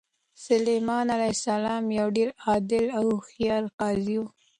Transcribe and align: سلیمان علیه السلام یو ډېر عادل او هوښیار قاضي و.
سلیمان 0.47 1.05
علیه 1.15 1.33
السلام 1.37 1.83
یو 1.99 2.07
ډېر 2.17 2.29
عادل 2.45 2.85
او 2.97 3.03
هوښیار 3.15 3.63
قاضي 3.79 4.15
و. 4.19 4.23